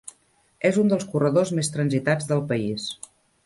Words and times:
És 0.69 0.79
un 0.83 0.89
dels 0.93 1.05
corredors 1.11 1.53
més 1.59 1.71
transitats 1.77 2.33
del 2.33 2.45
país. 2.53 2.91